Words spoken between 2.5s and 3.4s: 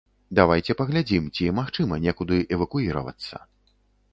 эвакуіравацца.